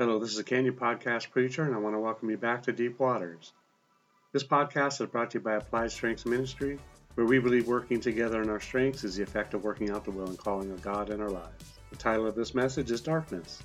Hello, 0.00 0.18
this 0.18 0.32
is 0.32 0.38
a 0.38 0.44
Canyon 0.44 0.72
Podcast 0.72 1.30
Preacher, 1.30 1.62
and 1.62 1.74
I 1.74 1.78
want 1.78 1.94
to 1.94 2.00
welcome 2.00 2.30
you 2.30 2.38
back 2.38 2.62
to 2.62 2.72
Deep 2.72 2.98
Waters. 2.98 3.52
This 4.32 4.42
podcast 4.42 4.98
is 5.02 5.10
brought 5.10 5.32
to 5.32 5.38
you 5.38 5.44
by 5.44 5.56
Applied 5.56 5.92
Strengths 5.92 6.24
Ministry, 6.24 6.78
where 7.16 7.26
we 7.26 7.38
believe 7.38 7.68
working 7.68 8.00
together 8.00 8.40
in 8.40 8.48
our 8.48 8.60
strengths 8.60 9.04
is 9.04 9.16
the 9.16 9.22
effect 9.22 9.52
of 9.52 9.62
working 9.62 9.90
out 9.90 10.06
the 10.06 10.10
will 10.10 10.28
and 10.28 10.38
calling 10.38 10.70
of 10.70 10.80
God 10.80 11.10
in 11.10 11.20
our 11.20 11.28
lives. 11.28 11.78
The 11.90 11.96
title 11.96 12.26
of 12.26 12.34
this 12.34 12.54
message 12.54 12.90
is 12.90 13.02
Darkness. 13.02 13.62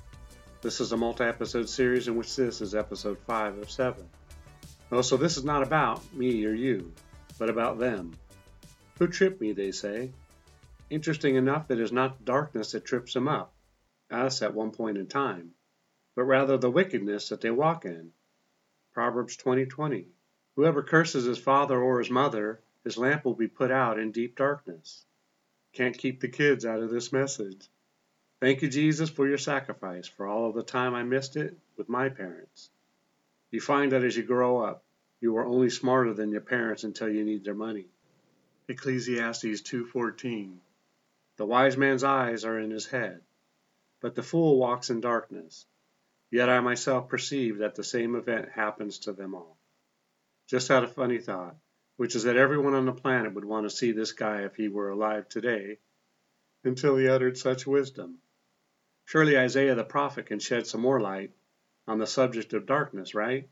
This 0.60 0.78
is 0.78 0.92
a 0.92 0.96
multi 0.98 1.24
episode 1.24 1.70
series 1.70 2.06
in 2.06 2.16
which 2.16 2.36
this 2.36 2.60
is 2.60 2.74
episode 2.74 3.16
5 3.26 3.56
of 3.56 3.70
7. 3.70 4.06
Oh, 4.92 5.00
so 5.00 5.16
this 5.16 5.38
is 5.38 5.44
not 5.44 5.62
about 5.62 6.02
me 6.12 6.44
or 6.44 6.52
you, 6.52 6.92
but 7.38 7.48
about 7.48 7.78
them. 7.78 8.12
Who 8.98 9.06
tripped 9.06 9.40
me, 9.40 9.54
they 9.54 9.72
say. 9.72 10.10
Interesting 10.90 11.36
enough, 11.36 11.70
it 11.70 11.80
is 11.80 11.92
not 11.92 12.26
darkness 12.26 12.72
that 12.72 12.84
trips 12.84 13.14
them 13.14 13.26
up, 13.26 13.54
us 14.10 14.42
at 14.42 14.52
one 14.52 14.72
point 14.72 14.98
in 14.98 15.06
time 15.06 15.52
but 16.16 16.24
rather 16.24 16.56
the 16.56 16.70
wickedness 16.70 17.28
that 17.28 17.42
they 17.42 17.50
walk 17.50 17.84
in. 17.84 18.10
Proverbs 18.94 19.36
20:20. 19.36 19.68
20. 19.68 20.08
Whoever 20.56 20.82
curses 20.82 21.26
his 21.26 21.38
father 21.38 21.78
or 21.78 21.98
his 21.98 22.08
mother, 22.08 22.62
his 22.82 22.96
lamp 22.96 23.26
will 23.26 23.34
be 23.34 23.46
put 23.46 23.70
out 23.70 23.98
in 23.98 24.10
deep 24.10 24.34
darkness. 24.34 25.04
Can't 25.74 25.98
keep 25.98 26.20
the 26.20 26.28
kids 26.28 26.64
out 26.64 26.80
of 26.80 26.88
this 26.88 27.12
message. 27.12 27.68
Thank 28.40 28.62
you, 28.62 28.68
Jesus, 28.68 29.10
for 29.10 29.28
your 29.28 29.36
sacrifice, 29.36 30.08
for 30.08 30.26
all 30.26 30.48
of 30.48 30.54
the 30.54 30.62
time 30.62 30.94
I 30.94 31.02
missed 31.02 31.36
it 31.36 31.54
with 31.76 31.90
my 31.90 32.08
parents. 32.08 32.70
You 33.50 33.60
find 33.60 33.92
that 33.92 34.02
as 34.02 34.16
you 34.16 34.22
grow 34.22 34.64
up, 34.64 34.84
you 35.20 35.36
are 35.36 35.44
only 35.44 35.68
smarter 35.68 36.14
than 36.14 36.30
your 36.32 36.40
parents 36.40 36.84
until 36.84 37.10
you 37.10 37.24
need 37.24 37.44
their 37.44 37.54
money. 37.54 37.88
Ecclesiastes 38.68 39.60
2:14 39.60 40.60
The 41.36 41.46
wise 41.46 41.76
man's 41.76 42.04
eyes 42.04 42.46
are 42.46 42.58
in 42.58 42.70
his 42.70 42.86
head, 42.86 43.22
but 44.00 44.14
the 44.14 44.22
fool 44.22 44.58
walks 44.58 44.88
in 44.88 45.02
darkness. 45.02 45.66
Yet 46.30 46.48
I 46.48 46.60
myself 46.60 47.08
perceive 47.08 47.58
that 47.58 47.74
the 47.74 47.84
same 47.84 48.16
event 48.16 48.50
happens 48.50 48.98
to 49.00 49.12
them 49.12 49.34
all. 49.34 49.58
Just 50.48 50.68
had 50.68 50.84
a 50.84 50.88
funny 50.88 51.18
thought, 51.18 51.56
which 51.96 52.14
is 52.14 52.24
that 52.24 52.36
everyone 52.36 52.74
on 52.74 52.84
the 52.84 52.92
planet 52.92 53.34
would 53.34 53.44
want 53.44 53.64
to 53.68 53.76
see 53.76 53.92
this 53.92 54.12
guy 54.12 54.42
if 54.42 54.56
he 54.56 54.68
were 54.68 54.90
alive 54.90 55.28
today, 55.28 55.78
until 56.64 56.96
he 56.96 57.08
uttered 57.08 57.38
such 57.38 57.66
wisdom. 57.66 58.18
Surely 59.04 59.38
Isaiah 59.38 59.74
the 59.74 59.84
prophet 59.84 60.26
can 60.26 60.40
shed 60.40 60.66
some 60.66 60.80
more 60.80 61.00
light 61.00 61.32
on 61.86 61.98
the 61.98 62.06
subject 62.06 62.52
of 62.52 62.66
darkness, 62.66 63.14
right? 63.14 63.48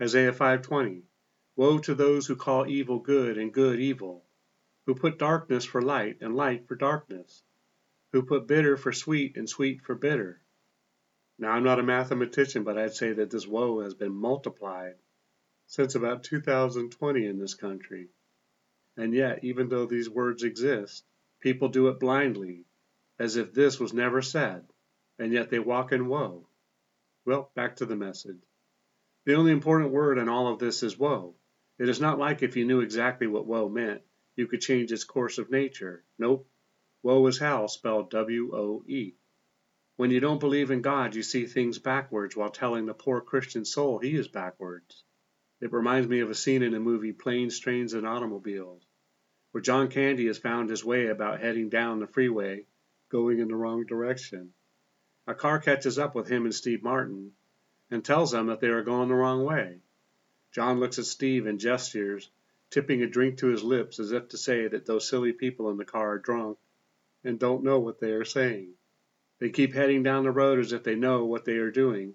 Isaiah 0.00 0.32
5:20 0.32 1.02
Woe 1.56 1.78
to 1.78 1.94
those 1.94 2.26
who 2.26 2.36
call 2.36 2.66
evil 2.66 2.98
good 2.98 3.36
and 3.36 3.52
good 3.52 3.78
evil, 3.78 4.24
who 4.86 4.94
put 4.94 5.18
darkness 5.18 5.64
for 5.64 5.82
light 5.82 6.22
and 6.22 6.34
light 6.34 6.66
for 6.66 6.74
darkness, 6.74 7.42
who 8.12 8.22
put 8.22 8.46
bitter 8.46 8.76
for 8.76 8.92
sweet 8.92 9.36
and 9.36 9.48
sweet 9.48 9.82
for 9.82 9.94
bitter. 9.94 10.41
Now, 11.42 11.50
I'm 11.50 11.64
not 11.64 11.80
a 11.80 11.82
mathematician, 11.82 12.62
but 12.62 12.78
I'd 12.78 12.94
say 12.94 13.14
that 13.14 13.30
this 13.30 13.48
woe 13.48 13.80
has 13.80 13.94
been 13.94 14.14
multiplied 14.14 14.94
since 15.66 15.96
about 15.96 16.22
2020 16.22 17.26
in 17.26 17.40
this 17.40 17.54
country. 17.54 18.10
And 18.96 19.12
yet, 19.12 19.42
even 19.42 19.68
though 19.68 19.86
these 19.86 20.08
words 20.08 20.44
exist, 20.44 21.04
people 21.40 21.68
do 21.68 21.88
it 21.88 21.98
blindly, 21.98 22.64
as 23.18 23.34
if 23.34 23.52
this 23.52 23.80
was 23.80 23.92
never 23.92 24.22
said, 24.22 24.68
and 25.18 25.32
yet 25.32 25.50
they 25.50 25.58
walk 25.58 25.90
in 25.90 26.06
woe. 26.06 26.46
Well, 27.26 27.50
back 27.56 27.74
to 27.76 27.86
the 27.86 27.96
message. 27.96 28.38
The 29.24 29.34
only 29.34 29.50
important 29.50 29.90
word 29.90 30.18
in 30.18 30.28
all 30.28 30.46
of 30.46 30.60
this 30.60 30.84
is 30.84 30.96
woe. 30.96 31.34
It 31.76 31.88
is 31.88 32.00
not 32.00 32.20
like 32.20 32.44
if 32.44 32.56
you 32.56 32.64
knew 32.66 32.82
exactly 32.82 33.26
what 33.26 33.48
woe 33.48 33.68
meant, 33.68 34.02
you 34.36 34.46
could 34.46 34.60
change 34.60 34.92
its 34.92 35.02
course 35.02 35.38
of 35.38 35.50
nature. 35.50 36.04
Nope. 36.20 36.48
Woe 37.02 37.26
is 37.26 37.40
hell, 37.40 37.66
spelled 37.66 38.10
W 38.12 38.54
O 38.54 38.84
E. 38.86 39.16
When 39.96 40.10
you 40.10 40.20
don't 40.20 40.40
believe 40.40 40.70
in 40.70 40.80
God, 40.80 41.14
you 41.14 41.22
see 41.22 41.46
things 41.46 41.78
backwards 41.78 42.34
while 42.34 42.50
telling 42.50 42.86
the 42.86 42.94
poor 42.94 43.20
Christian 43.20 43.64
soul 43.64 43.98
he 43.98 44.16
is 44.16 44.26
backwards. 44.26 45.04
It 45.60 45.72
reminds 45.72 46.08
me 46.08 46.20
of 46.20 46.30
a 46.30 46.34
scene 46.34 46.62
in 46.62 46.72
the 46.72 46.80
movie 46.80 47.12
Planes, 47.12 47.58
Trains, 47.58 47.92
and 47.92 48.06
Automobiles, 48.06 48.82
where 49.50 49.60
John 49.60 49.88
Candy 49.88 50.26
has 50.26 50.38
found 50.38 50.70
his 50.70 50.84
way 50.84 51.08
about 51.08 51.40
heading 51.40 51.68
down 51.68 52.00
the 52.00 52.06
freeway, 52.06 52.66
going 53.10 53.38
in 53.38 53.48
the 53.48 53.54
wrong 53.54 53.84
direction. 53.84 54.54
A 55.26 55.34
car 55.34 55.60
catches 55.60 55.98
up 55.98 56.14
with 56.14 56.26
him 56.26 56.46
and 56.46 56.54
Steve 56.54 56.82
Martin 56.82 57.32
and 57.90 58.02
tells 58.02 58.30
them 58.30 58.46
that 58.46 58.60
they 58.60 58.68
are 58.68 58.82
going 58.82 59.08
the 59.08 59.14
wrong 59.14 59.44
way. 59.44 59.78
John 60.52 60.80
looks 60.80 60.98
at 60.98 61.04
Steve 61.04 61.46
and 61.46 61.60
gestures, 61.60 62.30
tipping 62.70 63.02
a 63.02 63.06
drink 63.06 63.38
to 63.38 63.48
his 63.48 63.62
lips 63.62 64.00
as 64.00 64.12
if 64.12 64.28
to 64.28 64.38
say 64.38 64.66
that 64.66 64.86
those 64.86 65.08
silly 65.08 65.32
people 65.32 65.70
in 65.70 65.76
the 65.76 65.84
car 65.84 66.12
are 66.12 66.18
drunk 66.18 66.58
and 67.22 67.38
don't 67.38 67.62
know 67.62 67.78
what 67.78 68.00
they 68.00 68.12
are 68.12 68.24
saying. 68.24 68.74
They 69.38 69.50
keep 69.50 69.74
heading 69.74 70.02
down 70.02 70.24
the 70.24 70.30
road 70.30 70.58
as 70.58 70.72
if 70.72 70.82
they 70.82 70.94
know 70.94 71.24
what 71.24 71.44
they 71.44 71.56
are 71.56 71.70
doing 71.70 72.14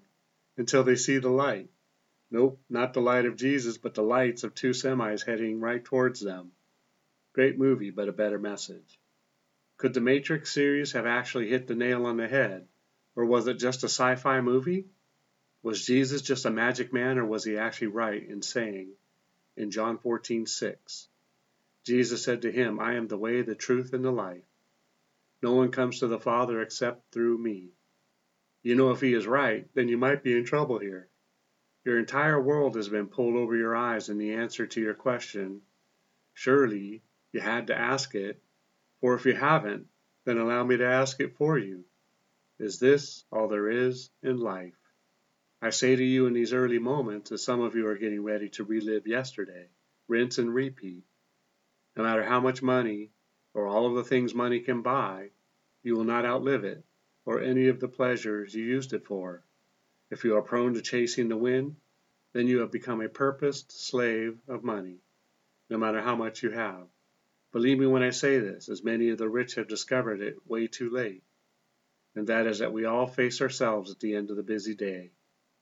until 0.56 0.84
they 0.84 0.96
see 0.96 1.18
the 1.18 1.30
light. 1.30 1.70
Nope, 2.30 2.60
not 2.68 2.92
the 2.92 3.00
light 3.00 3.26
of 3.26 3.36
Jesus, 3.36 3.78
but 3.78 3.94
the 3.94 4.02
lights 4.02 4.44
of 4.44 4.54
two 4.54 4.70
semis 4.70 5.24
heading 5.24 5.60
right 5.60 5.84
towards 5.84 6.20
them. 6.20 6.52
Great 7.32 7.58
movie, 7.58 7.90
but 7.90 8.08
a 8.08 8.12
better 8.12 8.38
message. 8.38 8.98
Could 9.78 9.94
the 9.94 10.00
Matrix 10.00 10.52
series 10.52 10.92
have 10.92 11.06
actually 11.06 11.48
hit 11.48 11.66
the 11.66 11.74
nail 11.74 12.06
on 12.06 12.16
the 12.16 12.28
head, 12.28 12.66
or 13.14 13.24
was 13.24 13.46
it 13.46 13.54
just 13.54 13.84
a 13.84 13.88
sci 13.88 14.16
fi 14.16 14.40
movie? 14.40 14.86
Was 15.62 15.84
Jesus 15.84 16.22
just 16.22 16.44
a 16.46 16.50
magic 16.50 16.92
man, 16.92 17.18
or 17.18 17.24
was 17.24 17.44
he 17.44 17.56
actually 17.56 17.88
right 17.88 18.28
in 18.28 18.42
saying 18.42 18.92
in 19.56 19.70
John 19.70 19.98
14:6, 19.98 21.08
Jesus 21.84 22.22
said 22.22 22.42
to 22.42 22.52
him, 22.52 22.78
I 22.78 22.94
am 22.94 23.08
the 23.08 23.18
way, 23.18 23.42
the 23.42 23.54
truth, 23.54 23.92
and 23.92 24.04
the 24.04 24.12
life. 24.12 24.44
No 25.42 25.54
one 25.54 25.70
comes 25.70 26.00
to 26.00 26.08
the 26.08 26.18
Father 26.18 26.60
except 26.60 27.12
through 27.12 27.38
me. 27.38 27.70
You 28.62 28.74
know, 28.74 28.90
if 28.90 29.00
he 29.00 29.14
is 29.14 29.26
right, 29.26 29.68
then 29.74 29.88
you 29.88 29.96
might 29.96 30.22
be 30.22 30.36
in 30.36 30.44
trouble 30.44 30.78
here. 30.78 31.08
Your 31.84 31.98
entire 31.98 32.40
world 32.40 32.76
has 32.76 32.88
been 32.88 33.06
pulled 33.06 33.36
over 33.36 33.56
your 33.56 33.76
eyes 33.76 34.08
in 34.08 34.18
the 34.18 34.34
answer 34.34 34.66
to 34.66 34.80
your 34.80 34.94
question. 34.94 35.62
Surely 36.34 37.02
you 37.32 37.40
had 37.40 37.68
to 37.68 37.78
ask 37.78 38.14
it, 38.14 38.42
for 39.00 39.14
if 39.14 39.26
you 39.26 39.34
haven't, 39.34 39.86
then 40.24 40.38
allow 40.38 40.64
me 40.64 40.76
to 40.76 40.86
ask 40.86 41.20
it 41.20 41.36
for 41.36 41.56
you. 41.56 41.84
Is 42.58 42.78
this 42.78 43.24
all 43.30 43.48
there 43.48 43.70
is 43.70 44.10
in 44.22 44.38
life? 44.38 44.74
I 45.62 45.70
say 45.70 45.94
to 45.94 46.04
you 46.04 46.26
in 46.26 46.34
these 46.34 46.52
early 46.52 46.78
moments, 46.78 47.32
as 47.32 47.42
some 47.42 47.60
of 47.60 47.74
you 47.74 47.86
are 47.86 47.96
getting 47.96 48.22
ready 48.22 48.48
to 48.50 48.64
relive 48.64 49.06
yesterday, 49.06 49.68
rinse 50.08 50.38
and 50.38 50.52
repeat. 50.52 51.04
No 51.96 52.02
matter 52.04 52.24
how 52.24 52.40
much 52.40 52.62
money 52.62 53.10
or 53.58 53.66
all 53.66 53.86
of 53.86 53.96
the 53.96 54.04
things 54.04 54.36
money 54.36 54.60
can 54.60 54.82
buy, 54.82 55.28
you 55.82 55.96
will 55.96 56.04
not 56.04 56.24
outlive 56.24 56.62
it, 56.62 56.84
or 57.26 57.40
any 57.40 57.66
of 57.66 57.80
the 57.80 57.88
pleasures 57.88 58.54
you 58.54 58.62
used 58.62 58.92
it 58.92 59.04
for. 59.04 59.42
If 60.12 60.22
you 60.22 60.36
are 60.36 60.42
prone 60.42 60.74
to 60.74 60.80
chasing 60.80 61.28
the 61.28 61.36
wind, 61.36 61.74
then 62.32 62.46
you 62.46 62.60
have 62.60 62.70
become 62.70 63.00
a 63.00 63.08
purposed 63.08 63.72
slave 63.72 64.38
of 64.46 64.62
money, 64.62 65.00
no 65.68 65.76
matter 65.76 66.00
how 66.00 66.14
much 66.14 66.44
you 66.44 66.50
have. 66.50 66.86
Believe 67.50 67.80
me 67.80 67.86
when 67.88 68.04
I 68.04 68.10
say 68.10 68.38
this, 68.38 68.68
as 68.68 68.84
many 68.84 69.08
of 69.08 69.18
the 69.18 69.28
rich 69.28 69.56
have 69.56 69.66
discovered 69.66 70.20
it 70.20 70.36
way 70.46 70.68
too 70.68 70.90
late. 70.90 71.24
And 72.14 72.28
that 72.28 72.46
is 72.46 72.60
that 72.60 72.72
we 72.72 72.84
all 72.84 73.08
face 73.08 73.40
ourselves 73.40 73.90
at 73.90 73.98
the 73.98 74.14
end 74.14 74.30
of 74.30 74.36
the 74.36 74.44
busy 74.44 74.76
day. 74.76 75.10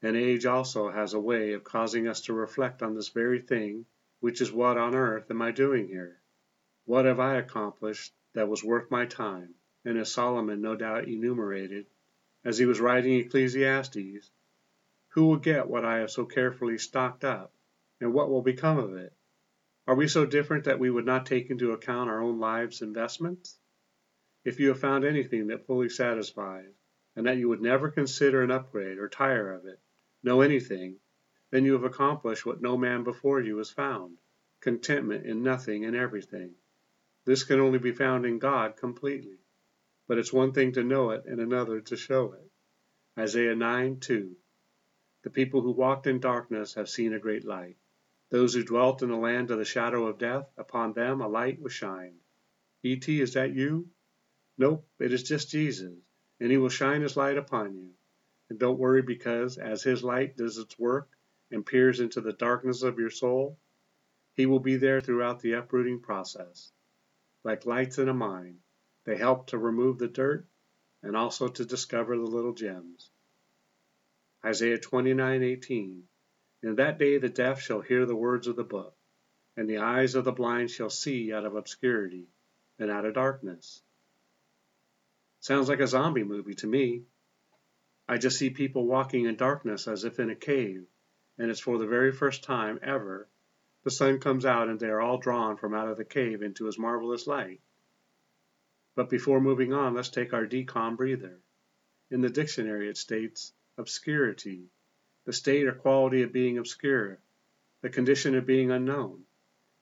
And 0.03 0.19
age 0.19 0.45
also 0.45 0.91
has 0.91 1.15
a 1.15 1.21
way 1.21 1.55
of 1.55 1.65
causing 1.65 2.09
us 2.09 2.21
to 2.23 2.35
reflect 2.35 2.83
on 2.83 2.95
this 2.95 3.09
very 3.09 3.41
thing, 3.41 3.87
which 4.21 4.43
is 4.43 4.53
what 4.53 4.77
on 4.77 4.95
earth 4.95 5.31
am 5.31 5.41
I 5.41 5.51
doing 5.51 5.89
here? 5.89 6.21
What 6.87 7.05
have 7.05 7.19
I 7.19 7.37
accomplished 7.39 8.15
that 8.35 8.49
was 8.49 8.63
worth 8.63 8.93
my 8.93 9.07
time? 9.07 9.57
And 9.85 9.99
as 9.99 10.13
Solomon 10.13 10.61
no 10.61 10.77
doubt 10.77 11.09
enumerated, 11.09 11.87
as 12.45 12.59
he 12.59 12.65
was 12.65 12.81
writing 12.81 13.15
Ecclesiastes, 13.15 14.31
who 15.09 15.27
will 15.27 15.37
get 15.37 15.69
what 15.69 15.85
I 15.85 15.99
have 15.99 16.13
so 16.13 16.25
carefully 16.25 16.79
stocked 16.79 17.25
up, 17.25 17.53
and 18.01 18.15
what 18.15 18.31
will 18.31 18.41
become 18.41 18.79
of 18.79 18.95
it? 18.95 19.13
Are 19.89 19.97
we 19.97 20.07
so 20.07 20.25
different 20.27 20.65
that 20.65 20.79
we 20.79 20.89
would 20.89 21.05
not 21.05 21.27
take 21.27 21.51
into 21.51 21.73
account 21.73 22.09
our 22.09 22.21
own 22.21 22.39
lives' 22.39 22.83
investments? 22.83 23.59
If 24.45 24.61
you 24.61 24.69
have 24.69 24.79
found 24.79 25.05
anything 25.05 25.49
that 25.49 25.67
fully 25.67 25.89
satisfies, 25.89 26.73
and 27.17 27.27
that 27.27 27.37
you 27.37 27.49
would 27.49 27.61
never 27.61 27.91
consider 27.91 28.43
an 28.43 28.53
upgrade 28.53 28.99
or 28.99 29.09
tire 29.09 29.53
of 29.53 29.67
it, 29.67 29.81
know 30.23 30.41
anything, 30.41 31.01
then 31.51 31.65
you 31.65 31.73
have 31.73 31.85
accomplished 31.85 32.47
what 32.47 32.63
no 32.63 32.77
man 32.77 33.03
before 33.03 33.41
you 33.41 33.59
has 33.59 33.71
found 33.71 34.19
contentment 34.61 35.27
in 35.27 35.43
nothing 35.43 35.85
and 35.85 35.97
everything. 35.97 36.55
This 37.27 37.43
can 37.43 37.59
only 37.59 37.81
be 37.81 37.91
found 37.91 38.25
in 38.25 38.39
God 38.39 38.77
completely. 38.77 39.41
But 40.07 40.19
it's 40.19 40.33
one 40.33 40.53
thing 40.53 40.71
to 40.75 40.85
know 40.85 41.11
it 41.11 41.25
and 41.27 41.41
another 41.41 41.81
to 41.81 41.97
show 41.97 42.35
it. 42.35 42.49
Isaiah 43.19 43.57
9 43.57 43.99
2. 43.99 44.37
The 45.23 45.31
people 45.31 45.61
who 45.61 45.73
walked 45.73 46.07
in 46.07 46.21
darkness 46.21 46.75
have 46.75 46.89
seen 46.89 47.13
a 47.13 47.19
great 47.19 47.45
light. 47.45 47.79
Those 48.31 48.55
who 48.55 48.63
dwelt 48.63 49.03
in 49.03 49.09
the 49.09 49.17
land 49.17 49.51
of 49.51 49.59
the 49.59 49.65
shadow 49.65 50.07
of 50.07 50.19
death, 50.19 50.49
upon 50.57 50.93
them 50.93 51.21
a 51.21 51.27
light 51.27 51.61
was 51.61 51.73
shined. 51.73 52.21
E.T., 52.85 53.21
is 53.21 53.33
that 53.33 53.53
you? 53.53 53.91
Nope, 54.57 54.89
it 55.01 55.13
is 55.13 55.25
just 55.25 55.51
Jesus, 55.51 55.99
and 56.39 56.53
he 56.53 56.59
will 56.59 56.69
shine 56.69 57.03
his 57.03 57.17
light 57.17 57.39
upon 57.39 57.75
you. 57.75 57.91
And 58.51 58.59
don't 58.61 58.79
worry 58.79 59.03
because 59.03 59.59
as 59.59 59.83
his 59.83 60.05
light 60.05 60.37
does 60.37 60.59
its 60.59 60.79
work 60.79 61.11
and 61.51 61.67
peers 61.67 61.99
into 61.99 62.21
the 62.21 62.33
darkness 62.33 62.85
of 62.85 63.01
your 63.01 63.11
soul, 63.11 63.59
he 64.35 64.47
will 64.47 64.61
be 64.61 64.77
there 64.77 65.01
throughout 65.01 65.41
the 65.41 65.55
uprooting 65.55 65.99
process 66.01 66.71
like 67.47 67.65
lights 67.65 67.97
in 67.99 68.09
a 68.09 68.13
mine. 68.13 68.59
They 69.05 69.17
help 69.17 69.47
to 69.47 69.59
remove 69.59 69.99
the 69.99 70.09
dirt 70.09 70.49
and 71.01 71.17
also 71.17 71.47
to 71.47 71.65
discover 71.65 72.17
the 72.17 72.25
little 72.25 72.55
gems. 72.55 73.09
Isaiah 74.45 74.79
29:18. 74.79 76.03
In 76.65 76.75
that 76.75 76.99
day 76.99 77.19
the 77.19 77.29
deaf 77.29 77.61
shall 77.61 77.83
hear 77.83 78.05
the 78.05 78.17
words 78.17 78.49
of 78.49 78.57
the 78.57 78.65
book, 78.65 78.97
and 79.57 79.71
the 79.71 79.79
eyes 79.79 80.17
of 80.17 80.25
the 80.25 80.33
blind 80.33 80.73
shall 80.73 80.91
see 80.91 81.33
out 81.33 81.45
of 81.45 81.55
obscurity 81.55 82.27
and 82.81 82.91
out 82.91 83.05
of 83.05 83.15
darkness. 83.15 83.81
Sounds 85.39 85.69
like 85.69 85.79
a 85.79 85.87
zombie 85.87 86.25
movie 86.25 86.57
to 86.57 86.67
me. 86.67 87.05
I 88.09 88.19
just 88.19 88.39
see 88.39 88.51
people 88.51 88.89
walking 88.89 89.27
in 89.27 89.37
darkness 89.37 89.87
as 89.87 90.03
if 90.03 90.19
in 90.19 90.31
a 90.31 90.35
cave, 90.35 90.85
and 91.39 91.49
it's 91.49 91.61
for 91.61 91.79
the 91.79 91.87
very 91.87 92.11
first 92.11 92.43
time 92.43 92.81
ever 92.83 93.29
the 93.87 93.91
sun 93.93 94.19
comes 94.19 94.45
out 94.45 94.69
and 94.69 94.81
they 94.81 94.89
are 94.89 95.01
all 95.01 95.17
drawn 95.17 95.57
from 95.57 95.73
out 95.73 95.87
of 95.87 95.97
the 95.97 96.05
cave 96.05 96.43
into 96.43 96.65
his 96.65 96.77
marvelous 96.77 97.29
light. 97.29 97.61
But 98.97 99.09
before 99.09 99.41
moving 99.41 99.73
on, 99.73 99.95
let's 99.95 100.09
take 100.09 100.35
our 100.35 100.45
decom 100.45 100.97
breather. 100.97 101.39
In 102.11 102.21
the 102.21 102.29
dictionary 102.29 102.89
it 102.89 102.97
states 102.97 103.53
obscurity, 103.79 104.65
the 105.25 105.33
state 105.33 105.69
or 105.69 105.73
quality 105.73 106.23
of 106.23 106.33
being 106.33 106.59
obscure, 106.59 107.21
the 107.81 107.89
condition 107.89 108.35
of 108.35 108.45
being 108.45 108.73
unknown. 108.73 109.23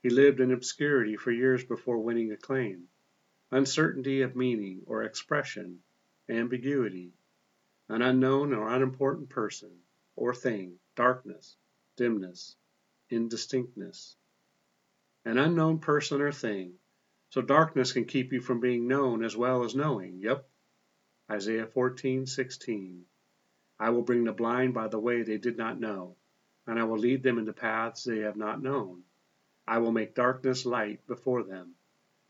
He 0.02 0.10
lived 0.10 0.40
in 0.40 0.52
obscurity 0.52 1.16
for 1.16 1.30
years 1.30 1.64
before 1.64 1.96
winning 1.98 2.30
acclaim. 2.30 2.88
Uncertainty 3.52 4.20
of 4.20 4.36
meaning 4.36 4.82
or 4.84 5.04
expression, 5.04 5.82
ambiguity, 6.28 7.14
an 7.88 8.02
unknown 8.02 8.52
or 8.52 8.68
unimportant 8.68 9.30
person 9.30 9.78
or 10.14 10.34
thing, 10.34 10.78
darkness, 10.94 11.56
dimness, 11.96 12.54
indistinctness. 13.14 14.16
An 15.25 15.38
unknown 15.38 15.78
person 15.78 16.20
or 16.20 16.32
thing. 16.32 16.75
So 17.31 17.43
darkness 17.43 17.93
can 17.93 18.05
keep 18.05 18.32
you 18.32 18.40
from 18.40 18.61
being 18.61 18.87
known 18.87 19.25
as 19.25 19.37
well 19.37 19.64
as 19.64 19.75
knowing. 19.75 20.19
Yep. 20.20 20.49
Isaiah 21.31 21.66
14:16. 21.66 23.06
I 23.78 23.90
will 23.90 24.02
bring 24.02 24.25
the 24.25 24.32
blind 24.32 24.75
by 24.75 24.88
the 24.88 25.00
way 25.00 25.22
they 25.22 25.38
did 25.38 25.56
not 25.56 25.81
know, 25.81 26.16
and 26.66 26.78
I 26.78 26.84
will 26.84 26.99
lead 26.99 27.22
them 27.22 27.38
into 27.38 27.52
paths 27.52 28.05
they 28.05 28.19
have 28.20 28.37
not 28.37 28.62
known. 28.62 29.05
I 29.67 29.78
will 29.78 29.93
make 29.93 30.14
darkness 30.14 30.67
light 30.67 31.06
before 31.06 31.43
them, 31.43 31.75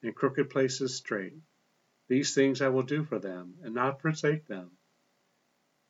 and 0.03 0.15
crooked 0.15 0.49
places 0.49 0.95
straight. 0.95 1.35
These 2.09 2.35
things 2.35 2.63
I 2.63 2.69
will 2.69 2.83
do 2.83 3.05
for 3.05 3.19
them, 3.19 3.59
and 3.63 3.75
not 3.75 4.01
forsake 4.01 4.47
them. 4.47 4.71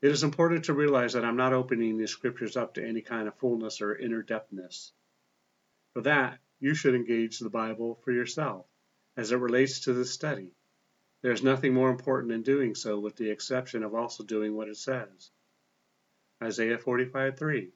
It 0.05 0.13
is 0.13 0.23
important 0.23 0.67
to 0.67 0.75
realize 0.75 1.15
that 1.15 1.25
I'm 1.25 1.39
not 1.39 1.55
opening 1.55 1.97
these 1.97 2.11
scriptures 2.11 2.59
up 2.59 2.75
to 2.75 2.87
any 2.87 3.01
kind 3.01 3.27
of 3.27 3.39
fullness 3.39 3.81
or 3.81 3.97
inner 3.97 4.23
depthness. 4.23 4.93
For 5.95 6.03
that, 6.03 6.41
you 6.61 6.75
should 6.75 6.95
engage 6.95 7.39
the 7.39 7.49
Bible 7.49 7.99
for 8.05 8.13
yourself 8.13 8.67
as 9.17 9.33
it 9.33 9.39
relates 9.39 9.81
to 9.81 9.95
this 9.95 10.11
study. 10.11 10.51
There 11.23 11.33
is 11.33 11.43
nothing 11.43 11.73
more 11.73 11.89
important 11.89 12.35
in 12.35 12.43
doing 12.43 12.75
so 12.75 13.01
with 13.01 13.17
the 13.17 13.31
exception 13.31 13.83
of 13.83 13.95
also 13.95 14.25
doing 14.25 14.55
what 14.55 14.69
it 14.69 14.77
says. 14.77 15.31
Isaiah 16.43 16.77
45:3. 16.77 17.73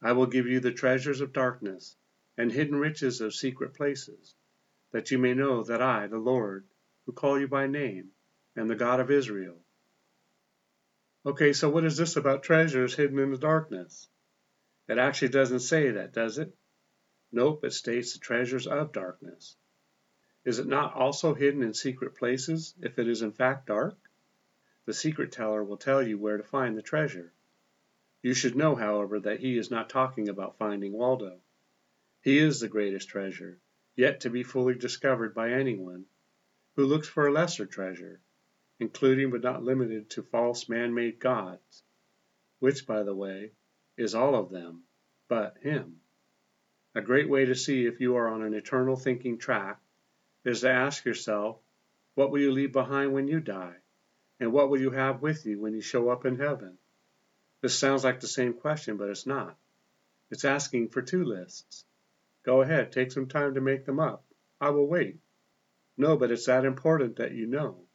I 0.00 0.12
will 0.12 0.26
give 0.26 0.46
you 0.46 0.60
the 0.60 0.70
treasures 0.70 1.20
of 1.20 1.32
darkness 1.32 1.96
and 2.36 2.52
hidden 2.52 2.76
riches 2.76 3.20
of 3.20 3.34
secret 3.34 3.74
places, 3.74 4.36
that 4.92 5.10
you 5.10 5.18
may 5.18 5.34
know 5.34 5.64
that 5.64 5.82
I, 5.82 6.06
the 6.06 6.18
Lord, 6.18 6.68
who 7.04 7.10
call 7.10 7.36
you 7.36 7.48
by 7.48 7.66
name, 7.66 8.12
am 8.56 8.68
the 8.68 8.76
God 8.76 9.00
of 9.00 9.10
Israel. 9.10 9.60
Okay, 11.26 11.52
so 11.52 11.68
what 11.68 11.84
is 11.84 11.96
this 11.96 12.16
about 12.16 12.42
treasures 12.42 12.94
hidden 12.94 13.18
in 13.18 13.32
the 13.32 13.38
darkness? 13.38 14.08
It 14.88 14.98
actually 14.98 15.28
doesn't 15.28 15.60
say 15.60 15.90
that, 15.90 16.12
does 16.12 16.38
it? 16.38 16.56
Nope, 17.32 17.64
it 17.64 17.72
states 17.72 18.12
the 18.12 18.20
treasures 18.20 18.66
of 18.66 18.92
darkness. 18.92 19.56
Is 20.44 20.58
it 20.58 20.66
not 20.66 20.94
also 20.94 21.34
hidden 21.34 21.62
in 21.62 21.74
secret 21.74 22.14
places 22.14 22.74
if 22.80 22.98
it 22.98 23.08
is 23.08 23.22
in 23.22 23.32
fact 23.32 23.66
dark? 23.66 23.98
The 24.86 24.94
secret 24.94 25.32
teller 25.32 25.62
will 25.62 25.76
tell 25.76 26.02
you 26.06 26.16
where 26.18 26.38
to 26.38 26.42
find 26.44 26.76
the 26.76 26.82
treasure. 26.82 27.34
You 28.22 28.32
should 28.32 28.56
know, 28.56 28.74
however, 28.74 29.20
that 29.20 29.40
he 29.40 29.58
is 29.58 29.70
not 29.70 29.90
talking 29.90 30.28
about 30.28 30.56
finding 30.56 30.92
Waldo. 30.92 31.40
He 32.22 32.38
is 32.38 32.60
the 32.60 32.68
greatest 32.68 33.08
treasure, 33.08 33.60
yet 33.96 34.20
to 34.20 34.30
be 34.30 34.42
fully 34.42 34.74
discovered 34.74 35.34
by 35.34 35.50
anyone 35.50 36.06
who 36.76 36.86
looks 36.86 37.08
for 37.08 37.26
a 37.26 37.32
lesser 37.32 37.66
treasure, 37.66 38.20
including 38.80 39.30
but 39.30 39.42
not 39.42 39.62
limited 39.62 40.10
to 40.10 40.22
false 40.22 40.68
man-made 40.68 41.18
gods, 41.18 41.82
which, 42.60 42.86
by 42.86 43.02
the 43.02 43.14
way, 43.14 43.52
is 43.96 44.14
all 44.14 44.34
of 44.34 44.50
them, 44.50 44.82
but 45.28 45.56
him. 45.62 45.96
A 46.94 47.00
great 47.00 47.28
way 47.28 47.44
to 47.44 47.54
see 47.54 47.86
if 47.86 48.00
you 48.00 48.16
are 48.16 48.28
on 48.28 48.42
an 48.42 48.54
eternal 48.54 48.96
thinking 48.96 49.38
track 49.38 49.78
is 50.44 50.60
to 50.60 50.70
ask 50.70 51.04
yourself, 51.04 51.58
what 52.14 52.30
will 52.30 52.40
you 52.40 52.52
leave 52.52 52.72
behind 52.72 53.12
when 53.12 53.28
you 53.28 53.40
die? 53.40 53.76
And 54.40 54.52
what 54.52 54.70
will 54.70 54.80
you 54.80 54.90
have 54.90 55.22
with 55.22 55.46
you 55.46 55.60
when 55.60 55.74
you 55.74 55.80
show 55.80 56.08
up 56.08 56.24
in 56.24 56.38
heaven? 56.38 56.78
This 57.60 57.78
sounds 57.78 58.04
like 58.04 58.20
the 58.20 58.28
same 58.28 58.54
question, 58.54 58.96
but 58.96 59.08
it's 59.08 59.26
not. 59.26 59.56
It's 60.30 60.44
asking 60.44 60.90
for 60.90 61.02
two 61.02 61.24
lists. 61.24 61.84
Go 62.44 62.62
ahead, 62.62 62.92
take 62.92 63.10
some 63.10 63.26
time 63.26 63.54
to 63.54 63.60
make 63.60 63.84
them 63.84 63.98
up. 63.98 64.24
I 64.60 64.70
will 64.70 64.86
wait. 64.86 65.18
No, 65.96 66.16
but 66.16 66.30
it's 66.30 66.46
that 66.46 66.64
important 66.64 67.16
that 67.16 67.32
you 67.32 67.46
know. 67.46 67.87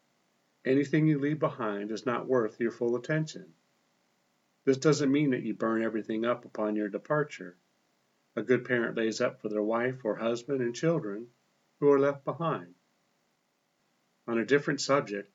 Anything 0.66 1.08
you 1.08 1.20
leave 1.20 1.40
behind 1.40 1.92
is 1.92 2.06
not 2.06 2.28
worth 2.28 2.60
your 2.60 2.72
full 2.72 2.96
attention. 2.96 3.54
This 4.66 4.78
doesn't 4.78 5.12
mean 5.12 5.32
that 5.32 5.44
you 5.44 5.54
burn 5.54 5.84
everything 5.84 6.24
up 6.24 6.46
upon 6.46 6.78
your 6.78 6.88
departure. 6.88 7.58
A 8.36 8.44
good 8.44 8.64
parent 8.64 8.96
lays 8.96 9.20
up 9.20 9.42
for 9.42 9.50
their 9.50 9.62
wife 9.62 10.06
or 10.06 10.16
husband 10.16 10.62
and 10.62 10.74
children 10.74 11.28
who 11.80 11.92
are 11.92 12.00
left 12.00 12.24
behind. 12.24 12.74
On 14.26 14.38
a 14.38 14.46
different 14.46 14.80
subject, 14.80 15.30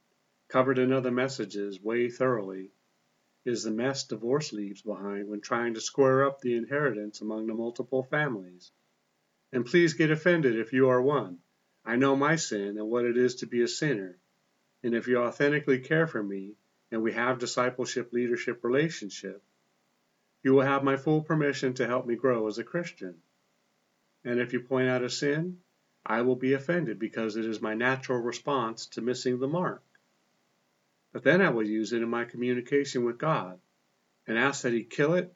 covered 0.48 0.78
in 0.78 0.92
other 0.92 1.10
messages 1.10 1.78
way 1.78 2.08
thoroughly, 2.08 2.72
is 3.44 3.64
the 3.64 3.70
mess 3.70 4.04
divorce 4.04 4.52
leaves 4.54 4.80
behind 4.80 5.28
when 5.28 5.42
trying 5.42 5.74
to 5.74 5.80
square 5.80 6.24
up 6.24 6.40
the 6.40 6.56
inheritance 6.56 7.20
among 7.20 7.46
the 7.46 7.54
multiple 7.54 8.02
families. 8.02 8.72
And 9.52 9.66
please 9.66 9.92
get 9.92 10.10
offended 10.10 10.58
if 10.58 10.72
you 10.72 10.88
are 10.88 11.02
one. 11.02 11.38
I 11.84 11.96
know 11.96 12.16
my 12.16 12.36
sin 12.36 12.78
and 12.78 12.88
what 12.88 13.04
it 13.04 13.18
is 13.18 13.36
to 13.36 13.46
be 13.46 13.60
a 13.60 13.68
sinner. 13.68 14.18
And 14.82 14.94
if 14.94 15.08
you 15.08 15.18
authentically 15.18 15.80
care 15.80 16.06
for 16.06 16.22
me 16.22 16.54
and 16.90 17.02
we 17.02 17.12
have 17.12 17.38
discipleship 17.38 18.12
leadership 18.12 18.62
relationship, 18.62 19.42
you 20.42 20.54
will 20.54 20.62
have 20.62 20.84
my 20.84 20.96
full 20.96 21.22
permission 21.22 21.74
to 21.74 21.86
help 21.86 22.06
me 22.06 22.14
grow 22.14 22.46
as 22.46 22.58
a 22.58 22.64
Christian. 22.64 23.16
And 24.24 24.40
if 24.40 24.52
you 24.52 24.60
point 24.60 24.88
out 24.88 25.02
a 25.02 25.10
sin, 25.10 25.58
I 26.06 26.22
will 26.22 26.36
be 26.36 26.54
offended 26.54 26.98
because 26.98 27.36
it 27.36 27.44
is 27.44 27.60
my 27.60 27.74
natural 27.74 28.18
response 28.18 28.86
to 28.86 29.02
missing 29.02 29.38
the 29.38 29.48
mark. 29.48 29.82
But 31.12 31.24
then 31.24 31.42
I 31.42 31.50
will 31.50 31.66
use 31.66 31.92
it 31.92 32.02
in 32.02 32.08
my 32.08 32.24
communication 32.24 33.04
with 33.04 33.18
God 33.18 33.58
and 34.26 34.38
ask 34.38 34.62
that 34.62 34.72
He 34.72 34.84
kill 34.84 35.14
it, 35.14 35.34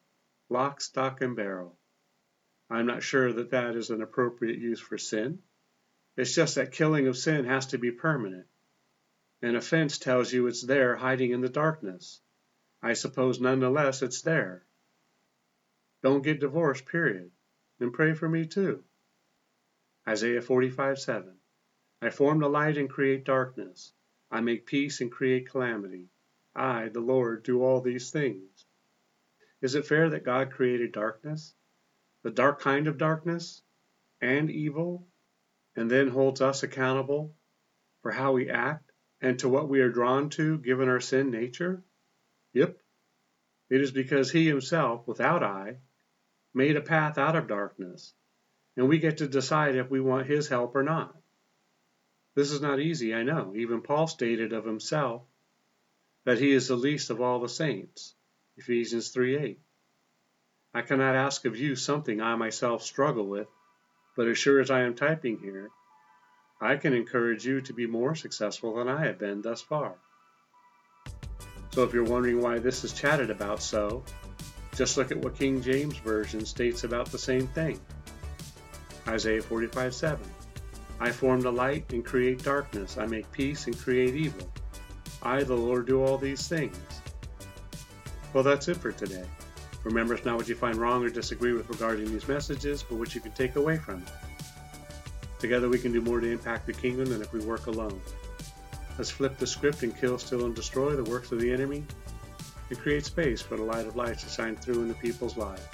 lock, 0.48 0.80
stock, 0.80 1.20
and 1.20 1.34
barrel. 1.34 1.76
I'm 2.70 2.86
not 2.86 3.02
sure 3.02 3.32
that 3.32 3.50
that 3.50 3.76
is 3.76 3.90
an 3.90 4.02
appropriate 4.02 4.58
use 4.58 4.80
for 4.80 4.98
sin. 4.98 5.40
It's 6.16 6.34
just 6.34 6.54
that 6.54 6.72
killing 6.72 7.06
of 7.06 7.16
sin 7.16 7.44
has 7.44 7.66
to 7.68 7.78
be 7.78 7.90
permanent. 7.90 8.46
An 9.44 9.60
fence 9.60 9.98
tells 9.98 10.32
you 10.32 10.46
it's 10.46 10.62
there 10.62 10.94
hiding 10.94 11.32
in 11.32 11.40
the 11.40 11.48
darkness. 11.48 12.20
I 12.80 12.92
suppose 12.92 13.40
nonetheless 13.40 14.00
it's 14.00 14.22
there. 14.22 14.64
Don't 16.00 16.22
get 16.22 16.38
divorced, 16.38 16.86
period. 16.86 17.32
And 17.80 17.92
pray 17.92 18.14
for 18.14 18.28
me 18.28 18.46
too. 18.46 18.84
Isaiah 20.06 20.42
45 20.42 21.00
7. 21.00 21.36
I 22.00 22.10
form 22.10 22.38
the 22.38 22.48
light 22.48 22.76
and 22.76 22.88
create 22.88 23.24
darkness. 23.24 23.92
I 24.30 24.42
make 24.42 24.64
peace 24.64 25.00
and 25.00 25.10
create 25.10 25.48
calamity. 25.48 26.08
I, 26.54 26.90
the 26.90 27.00
Lord, 27.00 27.42
do 27.42 27.64
all 27.64 27.80
these 27.80 28.12
things. 28.12 28.64
Is 29.60 29.74
it 29.74 29.86
fair 29.86 30.10
that 30.10 30.24
God 30.24 30.52
created 30.52 30.92
darkness, 30.92 31.56
the 32.22 32.30
dark 32.30 32.60
kind 32.60 32.86
of 32.86 32.96
darkness, 32.96 33.62
and 34.20 34.52
evil, 34.52 35.08
and 35.74 35.90
then 35.90 36.06
holds 36.06 36.40
us 36.40 36.62
accountable 36.62 37.34
for 38.02 38.12
how 38.12 38.32
we 38.32 38.48
act 38.48 38.91
and 39.22 39.38
to 39.38 39.48
what 39.48 39.68
we 39.68 39.80
are 39.80 39.88
drawn 39.88 40.28
to 40.30 40.58
given 40.58 40.88
our 40.88 41.00
sin 41.00 41.30
nature? 41.30 41.82
Yep. 42.52 42.78
It 43.70 43.80
is 43.80 43.92
because 43.92 44.30
He 44.30 44.46
Himself, 44.46 45.06
without 45.08 45.42
I, 45.42 45.78
made 46.52 46.76
a 46.76 46.82
path 46.82 47.16
out 47.16 47.36
of 47.36 47.48
darkness, 47.48 48.12
and 48.76 48.88
we 48.88 48.98
get 48.98 49.18
to 49.18 49.26
decide 49.26 49.76
if 49.76 49.90
we 49.90 50.00
want 50.00 50.26
His 50.26 50.48
help 50.48 50.76
or 50.76 50.82
not. 50.82 51.16
This 52.34 52.50
is 52.50 52.60
not 52.60 52.80
easy, 52.80 53.14
I 53.14 53.22
know. 53.22 53.52
Even 53.54 53.82
Paul 53.82 54.06
stated 54.06 54.52
of 54.52 54.64
himself 54.64 55.22
that 56.24 56.38
he 56.38 56.52
is 56.52 56.68
the 56.68 56.76
least 56.76 57.10
of 57.10 57.20
all 57.20 57.40
the 57.40 57.48
saints. 57.48 58.14
Ephesians 58.56 59.14
3:8. 59.14 59.58
I 60.72 60.82
cannot 60.82 61.14
ask 61.14 61.44
of 61.44 61.58
you 61.58 61.76
something 61.76 62.22
I 62.22 62.36
myself 62.36 62.82
struggle 62.82 63.26
with, 63.26 63.48
but 64.16 64.28
as 64.28 64.38
sure 64.38 64.60
as 64.60 64.70
I 64.70 64.82
am 64.82 64.94
typing 64.94 65.38
here, 65.40 65.70
I 66.62 66.76
can 66.76 66.94
encourage 66.94 67.44
you 67.44 67.60
to 67.60 67.72
be 67.72 67.88
more 67.88 68.14
successful 68.14 68.76
than 68.76 68.88
I 68.88 69.04
have 69.04 69.18
been 69.18 69.42
thus 69.42 69.60
far. 69.60 69.94
So 71.72 71.82
if 71.82 71.92
you're 71.92 72.04
wondering 72.04 72.40
why 72.40 72.60
this 72.60 72.84
is 72.84 72.92
chatted 72.92 73.30
about 73.30 73.60
so, 73.60 74.04
just 74.76 74.96
look 74.96 75.10
at 75.10 75.18
what 75.18 75.34
King 75.34 75.60
James 75.60 75.96
Version 75.98 76.46
states 76.46 76.84
about 76.84 77.10
the 77.10 77.18
same 77.18 77.48
thing. 77.48 77.80
Isaiah 79.08 79.42
45:7. 79.42 80.20
I 81.00 81.10
form 81.10 81.40
the 81.40 81.50
light 81.50 81.92
and 81.92 82.04
create 82.04 82.44
darkness. 82.44 82.96
I 82.96 83.06
make 83.06 83.30
peace 83.32 83.66
and 83.66 83.76
create 83.76 84.14
evil. 84.14 84.48
I, 85.20 85.42
the 85.42 85.56
Lord, 85.56 85.86
do 85.86 86.04
all 86.04 86.16
these 86.16 86.46
things. 86.46 86.76
Well, 88.32 88.44
that's 88.44 88.68
it 88.68 88.76
for 88.76 88.92
today. 88.92 89.24
Remember, 89.82 90.14
it's 90.14 90.24
not 90.24 90.36
what 90.36 90.48
you 90.48 90.54
find 90.54 90.76
wrong 90.76 91.04
or 91.04 91.10
disagree 91.10 91.54
with 91.54 91.68
regarding 91.68 92.12
these 92.12 92.28
messages, 92.28 92.84
but 92.84 92.98
what 92.98 93.16
you 93.16 93.20
can 93.20 93.32
take 93.32 93.56
away 93.56 93.78
from 93.78 94.04
them. 94.04 94.31
Together 95.42 95.68
we 95.68 95.76
can 95.76 95.92
do 95.92 96.00
more 96.00 96.20
to 96.20 96.30
impact 96.30 96.68
the 96.68 96.72
kingdom 96.72 97.06
than 97.06 97.20
if 97.20 97.32
we 97.32 97.40
work 97.40 97.66
alone. 97.66 98.00
Let's 98.96 99.10
flip 99.10 99.38
the 99.38 99.46
script 99.46 99.82
and 99.82 99.94
kill, 99.94 100.16
steal, 100.16 100.46
and 100.46 100.54
destroy 100.54 100.94
the 100.94 101.02
works 101.02 101.32
of 101.32 101.40
the 101.40 101.52
enemy 101.52 101.82
and 102.70 102.78
create 102.78 103.04
space 103.04 103.42
for 103.42 103.56
the 103.56 103.62
light 103.64 103.84
of 103.84 103.96
life 103.96 104.22
to 104.22 104.28
shine 104.28 104.54
through 104.54 104.82
into 104.82 104.94
people's 104.94 105.36
lives. 105.36 105.66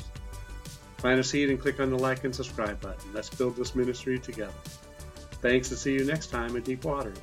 Plant 0.96 1.20
a 1.20 1.22
seed 1.22 1.50
and 1.50 1.60
click 1.60 1.80
on 1.80 1.90
the 1.90 1.98
like 1.98 2.24
and 2.24 2.34
subscribe 2.34 2.80
button. 2.80 3.12
Let's 3.12 3.28
build 3.28 3.56
this 3.56 3.74
ministry 3.74 4.18
together. 4.18 4.54
Thanks 5.42 5.68
and 5.68 5.78
see 5.78 5.92
you 5.92 6.04
next 6.06 6.28
time 6.28 6.56
at 6.56 6.64
Deep 6.64 6.86
Waters. 6.86 7.18